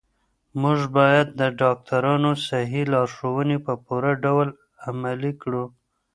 موږ 0.61 0.79
باید 0.97 1.27
د 1.39 1.41
ډاکترانو 1.61 2.31
صحي 2.47 2.83
لارښوونې 2.91 3.57
په 3.65 3.73
پوره 3.85 4.11
ډول 4.25 4.47
عملي 4.87 5.33
کړو. 5.41 5.63